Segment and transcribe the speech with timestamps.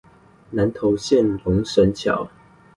[0.49, 2.27] 南投縣龍神橋